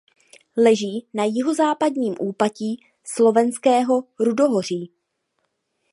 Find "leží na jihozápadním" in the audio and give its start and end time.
0.57-2.15